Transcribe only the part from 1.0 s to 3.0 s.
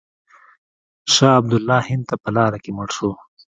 شاه عبدالله هند ته په لاره کې مړ